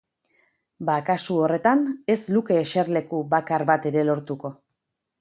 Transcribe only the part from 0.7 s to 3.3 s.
Ba kasu horretan, ez luke eserleku